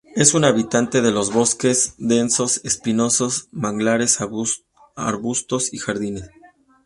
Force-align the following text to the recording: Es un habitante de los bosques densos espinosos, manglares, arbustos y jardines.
Es 0.15 0.33
un 0.33 0.45
habitante 0.45 1.03
de 1.03 1.11
los 1.11 1.31
bosques 1.31 1.93
densos 1.99 2.59
espinosos, 2.63 3.49
manglares, 3.51 4.17
arbustos 4.97 5.71
y 5.75 5.77
jardines. 5.77 6.27